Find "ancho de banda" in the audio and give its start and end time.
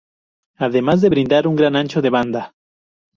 1.75-2.55